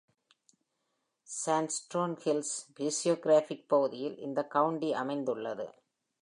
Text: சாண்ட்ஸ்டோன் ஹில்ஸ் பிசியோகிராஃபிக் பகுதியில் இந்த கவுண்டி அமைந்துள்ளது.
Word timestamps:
சாண்ட்ஸ்டோன் 1.27 2.15
ஹில்ஸ் 2.23 2.55
பிசியோகிராஃபிக் 2.79 3.67
பகுதியில் 3.67 4.17
இந்த 4.17 4.47
கவுண்டி 4.47 4.93
அமைந்துள்ளது. 4.93 5.67